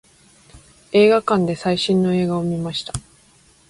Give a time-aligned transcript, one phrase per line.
[0.93, 2.91] 映画館で最新の映画を見ました。